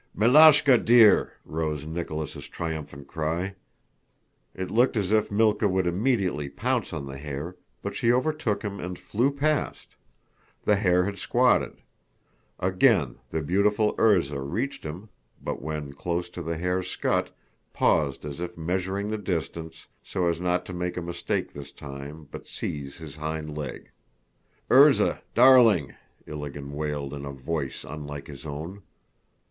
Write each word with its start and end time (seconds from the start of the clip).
"Miláshka, 0.17 0.83
dear!" 0.83 1.33
rose 1.45 1.85
Nicholas' 1.85 2.45
triumphant 2.45 3.07
cry. 3.07 3.53
It 4.55 4.71
looked 4.71 4.97
as 4.97 5.11
if 5.11 5.29
Mílka 5.29 5.69
would 5.69 5.85
immediately 5.85 6.49
pounce 6.49 6.91
on 6.91 7.05
the 7.05 7.19
hare, 7.19 7.55
but 7.83 7.95
she 7.95 8.11
overtook 8.11 8.63
him 8.63 8.79
and 8.79 8.97
flew 8.97 9.29
past. 9.29 9.95
The 10.63 10.77
hare 10.77 11.05
had 11.05 11.19
squatted. 11.19 11.83
Again 12.59 13.17
the 13.29 13.43
beautiful 13.43 13.93
Erzá 13.97 14.39
reached 14.43 14.83
him, 14.83 15.09
but 15.39 15.61
when 15.61 15.93
close 15.93 16.31
to 16.31 16.41
the 16.41 16.57
hare's 16.57 16.87
scut 16.89 17.29
paused 17.71 18.25
as 18.25 18.39
if 18.39 18.57
measuring 18.57 19.11
the 19.11 19.19
distance, 19.19 19.85
so 20.03 20.25
as 20.25 20.41
not 20.41 20.65
to 20.65 20.73
make 20.73 20.97
a 20.97 21.01
mistake 21.03 21.53
this 21.53 21.71
time 21.71 22.27
but 22.31 22.47
seize 22.47 22.95
his 22.97 23.17
hind 23.17 23.55
leg. 23.55 23.91
"Erzá, 24.71 25.19
darling!" 25.35 25.93
Ilágin 26.25 26.71
wailed 26.71 27.13
in 27.13 27.23
a 27.23 27.31
voice 27.31 27.85
unlike 27.87 28.25
his 28.25 28.47
own. 28.47 28.81